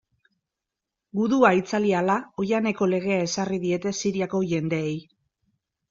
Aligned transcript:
Gudua 1.19 1.51
itzali 1.59 1.93
ahala, 1.97 2.17
oihaneko 2.45 2.89
legea 2.97 3.23
ezarri 3.29 3.63
diete 3.69 3.97
Siriako 4.03 4.45
jendeei. 4.55 5.01